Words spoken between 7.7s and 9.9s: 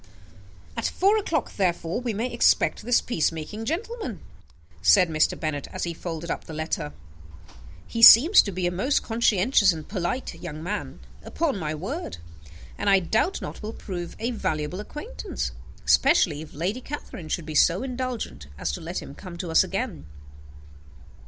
"He seems to be a most conscientious and